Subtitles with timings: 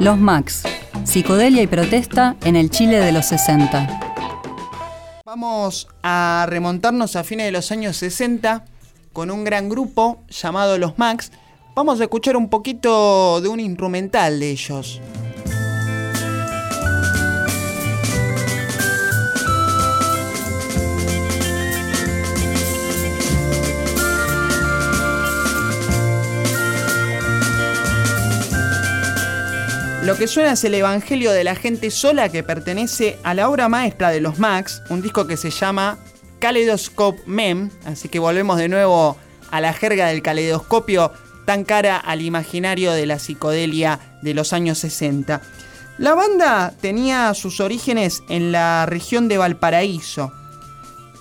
[0.00, 0.62] Los Max,
[1.04, 4.22] psicodelia y protesta en el Chile de los 60.
[5.26, 8.64] Vamos a remontarnos a fines de los años 60
[9.12, 11.32] con un gran grupo llamado Los Max.
[11.74, 15.02] Vamos a escuchar un poquito de un instrumental de ellos.
[30.10, 33.68] Lo que suena es el Evangelio de la gente sola que pertenece a la obra
[33.68, 36.00] maestra de los Max, un disco que se llama
[36.40, 39.16] Kaleidoscope Mem, así que volvemos de nuevo
[39.52, 41.12] a la jerga del caleidoscopio
[41.46, 45.42] tan cara al imaginario de la psicodelia de los años 60.
[45.98, 50.32] La banda tenía sus orígenes en la región de Valparaíso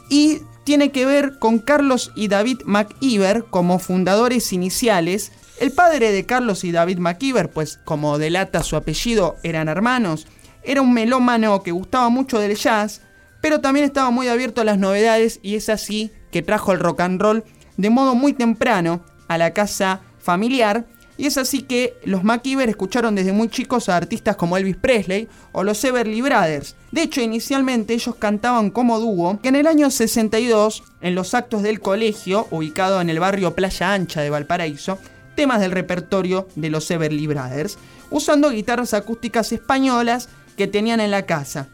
[0.09, 6.25] y tiene que ver con Carlos y David McIver como fundadores iniciales el padre de
[6.25, 10.27] Carlos y David McKeever, pues como delata su apellido, eran hermanos,
[10.63, 13.01] era un melómano que gustaba mucho del jazz,
[13.41, 17.01] pero también estaba muy abierto a las novedades y es así que trajo el rock
[17.01, 17.43] and roll
[17.77, 20.85] de modo muy temprano a la casa familiar
[21.19, 25.27] y es así que los McKeever escucharon desde muy chicos a artistas como Elvis Presley
[25.51, 26.77] o los Everly Brothers.
[26.93, 31.61] De hecho, inicialmente ellos cantaban como dúo, que en el año 62, en los actos
[31.61, 34.97] del colegio, ubicado en el barrio Playa Ancha de Valparaíso,
[35.39, 37.77] temas del repertorio de los Everly Brothers,
[38.11, 41.69] usando guitarras acústicas españolas que tenían en la casa.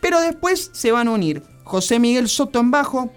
[0.00, 3.12] Pero después se van a unir José Miguel Soto en bajo,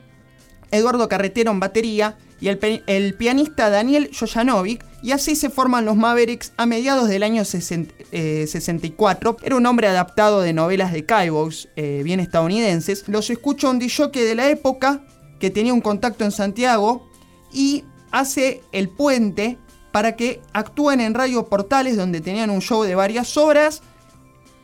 [0.69, 6.51] Eduardo Carretero en batería y el, pianista Daniel Jojanovic, y así se forman los Mavericks
[6.57, 9.31] a mediados del año 64.
[9.31, 13.05] Eh, Era un hombre adaptado de novelas de cowboys eh, bien estadounidenses.
[13.07, 15.01] Los escucha un DJ de la época
[15.39, 17.09] que tenía un contacto en Santiago
[17.51, 19.57] y hace el puente
[19.91, 23.81] para que actúen en Radio Portales donde tenían un show de varias horas.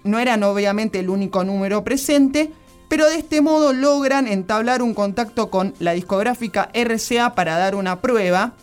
[0.04, 2.52] No eran obviamente el único número presente,
[2.88, 8.02] pero de este modo logran entablar un contacto con la discográfica RCA para dar una
[8.02, 8.54] prueba,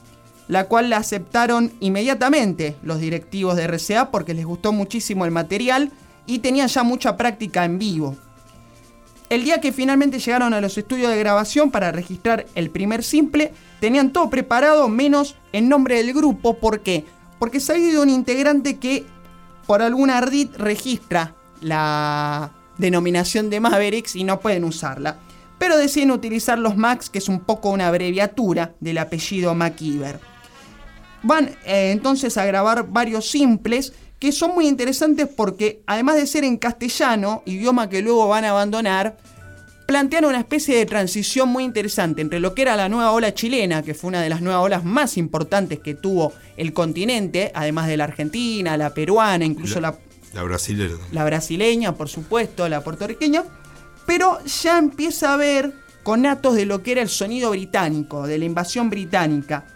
[0.49, 5.91] la cual la aceptaron inmediatamente los directivos de RCA porque les gustó muchísimo el material
[6.27, 8.17] y tenían ya mucha práctica en vivo.
[9.33, 13.55] El día que finalmente llegaron a los estudios de grabación para registrar el primer simple,
[13.81, 16.59] tenían todo preparado menos el nombre del grupo.
[16.59, 17.07] ¿Por qué?
[17.39, 19.07] Porque ha habido un integrante que
[19.67, 25.17] por algún ardid registra la denominación de Mavericks y no pueden usarla.
[25.59, 30.21] Pero deciden utilizar los Max, que es un poco una abreviatura del apellido McIver.
[31.23, 36.45] Van eh, entonces a grabar varios simples que son muy interesantes porque además de ser
[36.45, 39.17] en castellano, idioma que luego van a abandonar,
[39.85, 43.83] plantean una especie de transición muy interesante entre lo que era la nueva ola chilena,
[43.83, 47.97] que fue una de las nuevas olas más importantes que tuvo el continente, además de
[47.97, 49.99] la argentina, la peruana, incluso la,
[50.35, 50.95] la, brasileña.
[51.11, 53.43] La brasileña, por supuesto, la puertorriqueña,
[54.07, 58.45] pero ya empieza a ver conatos de lo que era el sonido británico, de la
[58.45, 59.67] invasión británica.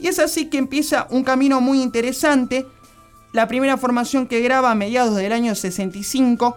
[0.00, 2.66] Y es así que empieza un camino muy interesante
[3.32, 6.56] la primera formación que graba a mediados del año 65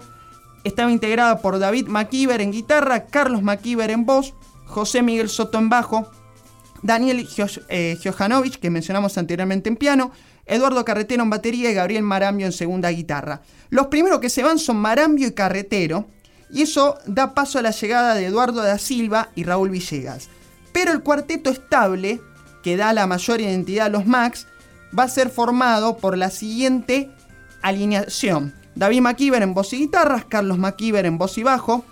[0.63, 4.34] estaba integrada por David McKeever en guitarra, Carlos McKeever en voz,
[4.66, 6.09] José Miguel Soto en bajo,
[6.81, 7.28] Daniel
[7.69, 7.97] eh,
[8.62, 10.12] que mencionamos anteriormente en piano,
[10.46, 13.42] Eduardo Carretero en batería y Gabriel Marambio en segunda guitarra.
[13.69, 16.07] Los primeros que se van son Marambio y Carretero,
[16.52, 20.30] y eso da paso a la llegada de Eduardo da Silva y Raúl Villegas.
[20.72, 22.22] Pero el cuarteto estable,
[22.62, 24.47] que da la mayor identidad a los Max,
[24.97, 27.09] va a ser formado por la siguiente
[27.61, 28.53] alineación.
[28.75, 31.85] David McKeever en voz y guitarras, Carlos McKeever en voz y bajo,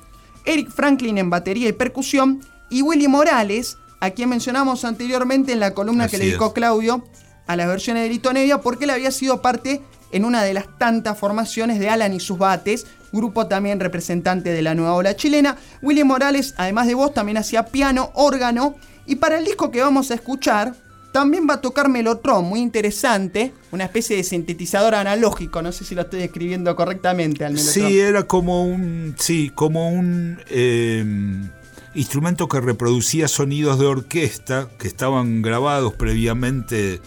[0.46, 5.74] Eric Franklin en batería y percusión y Willy Morales, a quien mencionamos anteriormente en la
[5.74, 7.06] columna que le dedicó Claudio
[7.48, 9.82] a las versiones de Lito Nevia, porque él había sido parte
[10.12, 14.62] en una de las tantas formaciones de Alan y sus bates, grupo también representante de
[14.62, 15.58] la nueva ola chilena.
[15.82, 18.76] Willy Morales, además de voz, también hacía piano, órgano,
[19.06, 20.76] y para el disco que vamos a escuchar,
[21.14, 25.94] también va a tocar Melotron, muy interesante, una especie de sintetizador analógico, no sé si
[25.94, 27.88] lo estoy describiendo correctamente al Melotron.
[27.88, 31.50] Sí, era como un, sí, como un em,
[31.94, 37.00] instrumento que reproducía sonidos de orquesta que estaban grabados previamente,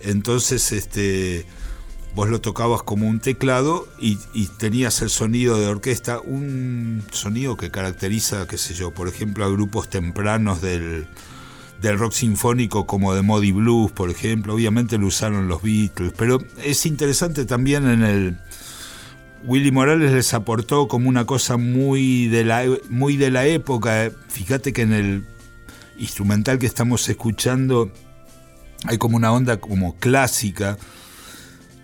[0.00, 1.46] entonces este
[2.16, 7.56] vos lo tocabas como un teclado y, y, tenías el sonido de orquesta, un sonido
[7.56, 11.06] que caracteriza, qué sé yo, por ejemplo, a grupos tempranos del
[11.80, 14.54] del rock sinfónico como de Modi Blues, por ejemplo.
[14.54, 18.38] Obviamente lo usaron los Beatles, pero es interesante también en el...
[19.44, 24.10] Willy Morales les aportó como una cosa muy de la, muy de la época.
[24.28, 25.26] Fíjate que en el
[25.98, 27.92] instrumental que estamos escuchando
[28.84, 30.78] hay como una onda como clásica.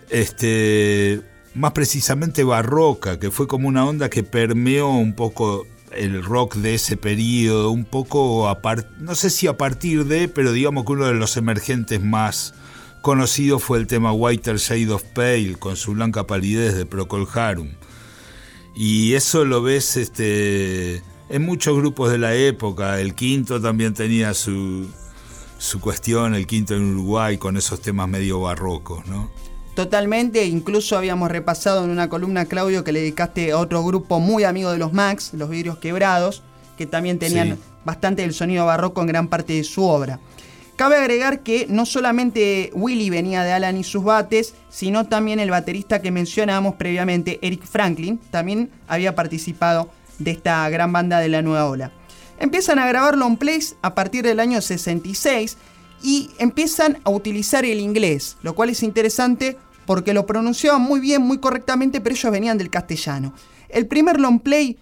[0.09, 1.23] Este,
[1.55, 6.75] más precisamente barroca, que fue como una onda que permeó un poco el rock de
[6.75, 8.61] ese periodo, un poco, a
[8.99, 12.55] no sé si a partir de, pero digamos que uno de los emergentes más
[13.03, 17.71] conocidos fue el tema Whiter Shade of Pale, con su blanca palidez de Procol Harum.
[18.75, 23.01] Y eso lo ves este, en muchos grupos de la época.
[23.01, 24.89] El quinto también tenía su,
[25.59, 29.31] su cuestión, el quinto en Uruguay, con esos temas medio barrocos, ¿no?
[29.75, 34.45] Totalmente, incluso habíamos repasado en una columna, Claudio, que le dedicaste a otro grupo muy
[34.45, 36.43] amigo de los Max, los vidrios quebrados,
[36.77, 40.21] que también tenían bastante del sonido barroco en gran parte de su obra.
[40.77, 45.51] Cabe agregar que no solamente Willy venía de Alan y sus bates, sino también el
[45.51, 51.41] baterista que mencionábamos previamente, Eric Franklin, también había participado de esta gran banda de la
[51.41, 51.93] nueva ola.
[52.39, 55.57] Empiezan a grabar long plays a partir del año 66
[56.03, 59.57] y empiezan a utilizar el inglés, lo cual es interesante
[59.87, 63.35] porque lo pronunciaban muy bien, muy correctamente, pero ellos venían del castellano.
[63.69, 64.79] El primer long play,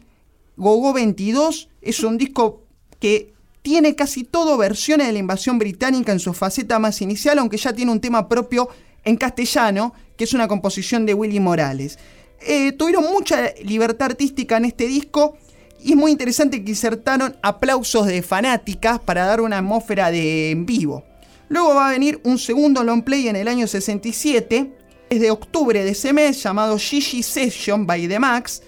[0.57, 2.63] Gogo 22, es un disco
[2.99, 3.33] que
[3.63, 7.73] tiene casi todo versiones de la invasión británica en su faceta más inicial, aunque ya
[7.73, 8.69] tiene un tema propio
[9.05, 11.99] en castellano, que es una composición de Willy Morales.
[12.41, 15.37] Eh, tuvieron mucha libertad artística en este disco
[15.83, 20.67] y es muy interesante que insertaron aplausos de fanáticas para dar una atmósfera de en
[20.67, 21.05] vivo.
[21.51, 24.73] Luego va a venir un segundo long play en el año 67,
[25.11, 28.63] es de octubre de ese mes, llamado Gigi Session by The Max,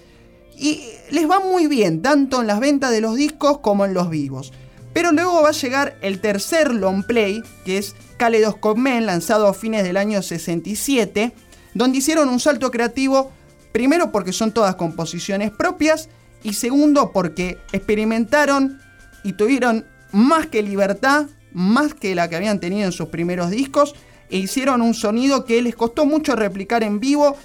[0.57, 4.09] y les va muy bien, tanto en las ventas de los discos como en los
[4.09, 4.51] vivos.
[4.91, 9.53] Pero luego va a llegar el tercer long play, que es Kaleidoscope Man, lanzado a
[9.53, 11.31] fines del año 67,
[11.73, 13.31] donde hicieron un salto creativo,
[13.71, 16.09] primero porque son todas composiciones propias,
[16.43, 18.81] y segundo porque experimentaron
[19.23, 23.95] y tuvieron más que libertad más que la que habían tenido en sus primeros discos
[24.29, 27.37] e hicieron un sonido que les costó mucho replicar en vivo,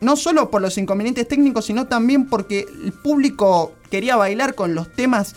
[0.00, 4.92] no solo por los inconvenientes técnicos, sino también porque el público quería bailar con los
[4.92, 5.34] temas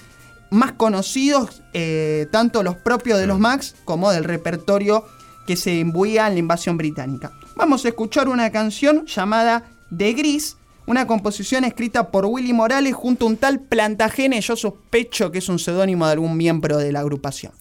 [0.51, 5.05] más conocidos, eh, tanto los propios de los Max como del repertorio
[5.47, 7.31] que se imbuía en la invasión británica.
[7.55, 9.63] Vamos a escuchar una canción llamada
[9.95, 15.31] The Gris, una composición escrita por Willy Morales junto a un tal Plantagene, yo sospecho
[15.31, 17.51] que es un seudónimo de algún miembro de la agrupación.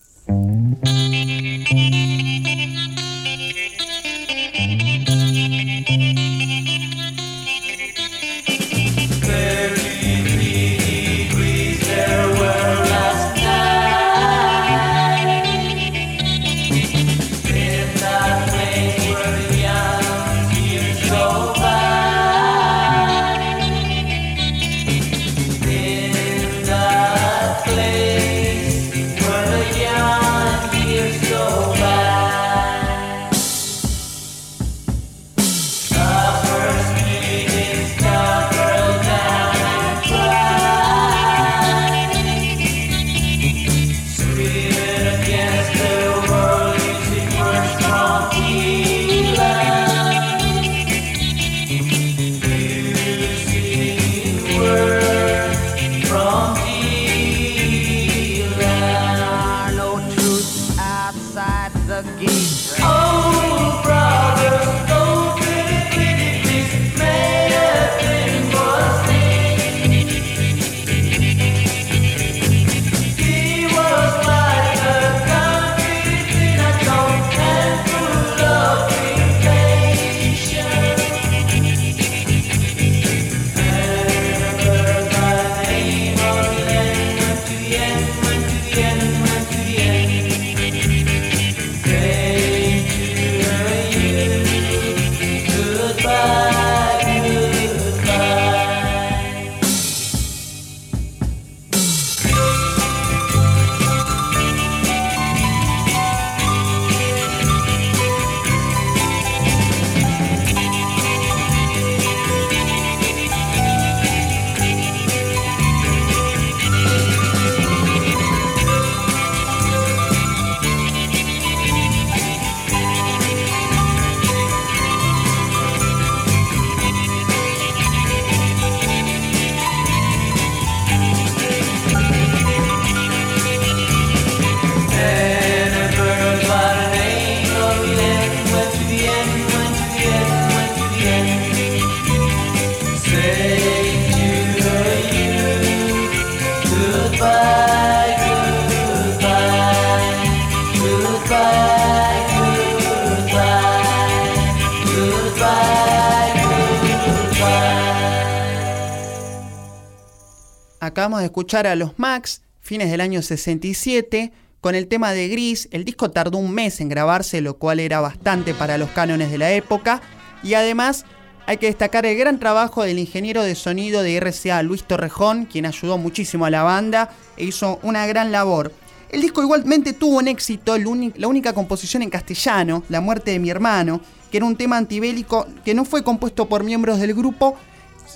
[160.98, 165.68] Acabamos de escuchar a los Max, fines del año 67, con el tema de Gris.
[165.70, 169.38] El disco tardó un mes en grabarse, lo cual era bastante para los cánones de
[169.38, 170.02] la época.
[170.42, 171.04] Y además
[171.46, 175.66] hay que destacar el gran trabajo del ingeniero de sonido de RCA, Luis Torrejón, quien
[175.66, 178.72] ayudó muchísimo a la banda e hizo una gran labor.
[179.08, 183.50] El disco igualmente tuvo un éxito, la única composición en castellano, La muerte de mi
[183.50, 184.00] hermano,
[184.32, 187.56] que era un tema antibélico que no fue compuesto por miembros del grupo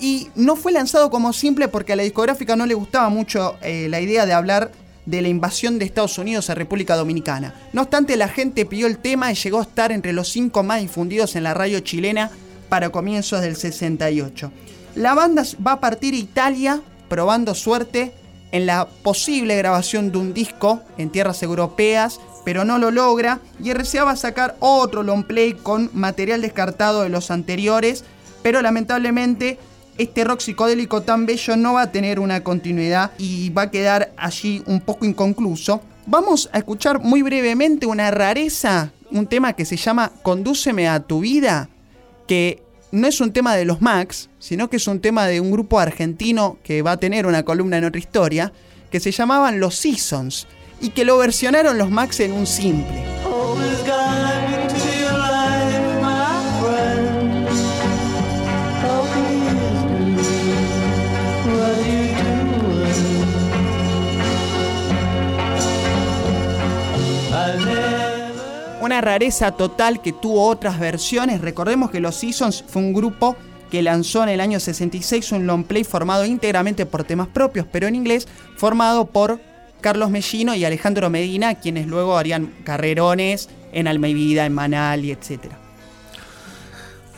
[0.01, 3.87] y no fue lanzado como simple porque a la discográfica no le gustaba mucho eh,
[3.89, 4.73] la idea de hablar
[5.07, 7.55] de la invasión de Estados Unidos a República Dominicana.
[7.73, 10.81] No obstante, la gente pidió el tema y llegó a estar entre los cinco más
[10.81, 12.31] difundidos en la radio chilena
[12.69, 14.53] para comienzos del 68.
[14.95, 18.13] La banda va a partir a Italia probando suerte
[18.53, 23.73] en la posible grabación de un disco en tierras europeas, pero no lo logra y
[23.73, 28.05] RCA va a sacar otro long play con material descartado de los anteriores,
[28.43, 29.59] pero lamentablemente
[29.99, 34.13] este rock psicodélico tan bello no va a tener una continuidad y va a quedar
[34.17, 35.83] allí un poco inconcluso.
[36.07, 41.21] Vamos a escuchar muy brevemente una rareza, un tema que se llama Condúceme a tu
[41.21, 41.69] vida,
[42.27, 45.51] que no es un tema de los Max, sino que es un tema de un
[45.51, 48.53] grupo argentino que va a tener una columna en otra historia,
[48.91, 50.47] que se llamaban Los Seasons,
[50.81, 53.03] y que lo versionaron los Max en un simple.
[68.81, 71.41] Una rareza total que tuvo otras versiones.
[71.41, 73.37] Recordemos que Los Seasons fue un grupo
[73.71, 77.87] que lanzó en el año 66 un long play formado íntegramente por temas propios, pero
[77.87, 79.41] en inglés, formado por
[79.81, 85.53] Carlos Mellino y Alejandro Medina, quienes luego harían carrerones en Almevida, en Manal y etc.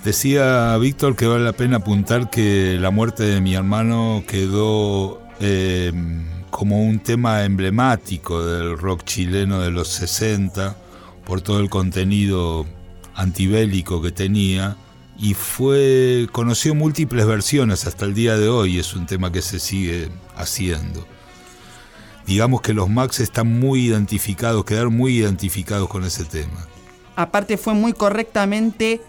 [0.05, 5.93] Decía Víctor que vale la pena apuntar que la muerte de mi hermano quedó eh,
[6.55, 10.77] como un tema emblemático del rock chileno de los 60
[11.27, 12.65] por todo el contenido
[13.17, 14.77] antibélico que tenía
[15.19, 19.59] y fue conoció múltiples versiones hasta el día de hoy, es un tema que se
[19.59, 21.05] sigue haciendo.
[22.25, 26.69] Digamos que los Max están muy identificados, quedaron muy identificados con ese tema.
[27.17, 29.01] Aparte fue muy correctamente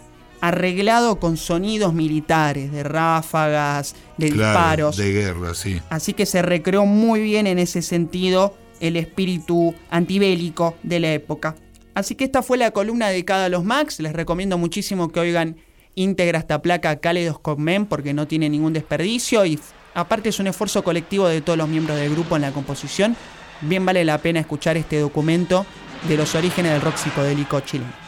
[0.48, 4.98] arreglado con sonidos militares, de ráfagas, de disparos.
[4.98, 5.82] De guerra, sí.
[5.90, 11.56] Así que se recreó muy bien en ese sentido el espíritu antibélico de la época.
[11.94, 14.00] Así que esta fue la columna dedicada a los Max.
[14.00, 15.58] Les recomiendo muchísimo que oigan
[15.96, 19.60] íntegra esta placa Kaleidoscope Men porque no tiene ningún desperdicio y
[19.94, 23.16] aparte es un esfuerzo colectivo de todos los miembros del grupo en la composición.
[23.62, 25.66] Bien vale la pena escuchar este documento
[26.08, 28.06] de los orígenes del rock psicodélico chileno.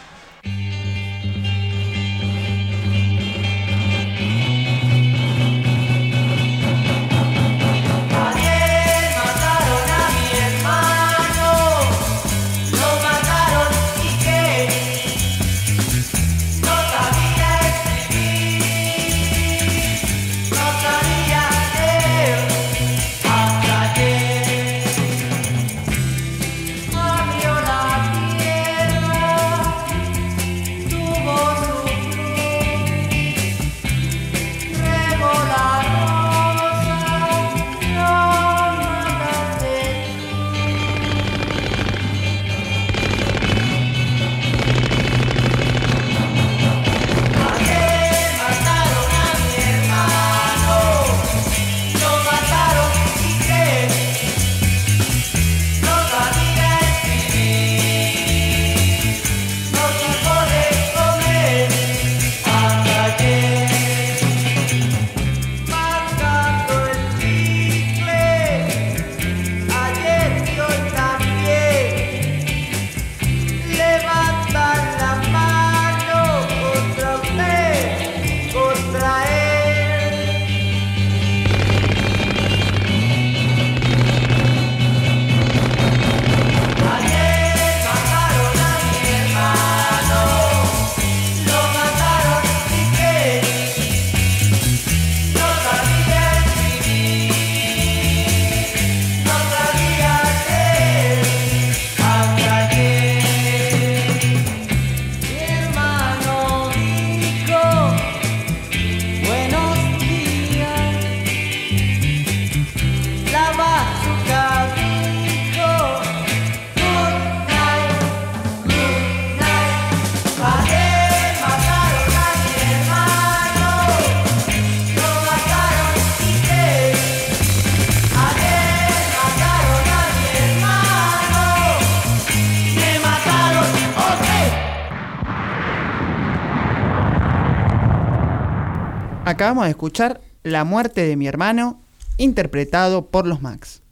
[139.37, 141.79] Acabamos de escuchar La muerte de mi hermano,
[142.17, 143.83] interpretado por los Max.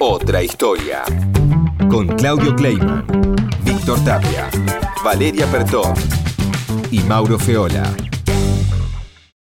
[0.00, 1.04] Otra historia.
[1.88, 3.06] Con Claudio Kleiman,
[3.62, 4.50] Víctor Tapia,
[5.04, 5.94] Valeria Pertón
[6.90, 7.84] y Mauro Feola.